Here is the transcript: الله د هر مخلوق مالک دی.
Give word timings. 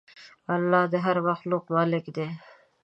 الله 0.53 0.83
د 0.93 0.95
هر 1.05 1.17
مخلوق 1.29 1.63
مالک 1.75 2.05
دی. 2.15 2.27